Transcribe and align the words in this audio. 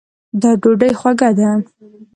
دا 0.41 0.51
ډوډۍ 0.61 0.91
خوږه 0.99 1.29
ده 1.37 1.49